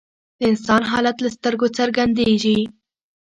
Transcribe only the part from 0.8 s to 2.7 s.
حالت له سترګو څرګندیږي